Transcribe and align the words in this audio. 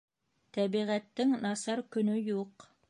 Тәбиғәттең 0.57 1.37
насар 1.45 1.87
көнө 1.97 2.21
юҡ 2.35 2.73